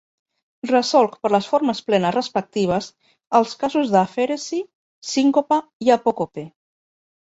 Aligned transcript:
Resolc 0.69 1.17
per 1.25 1.31
les 1.33 1.49
formes 1.51 1.83
plenes 1.91 2.17
respectives 2.17 2.89
els 3.43 3.55
casos 3.67 3.95
d’afèresi, 3.95 4.67
sincopa 5.15 5.65
i 5.89 5.99
apòcope. 6.03 6.53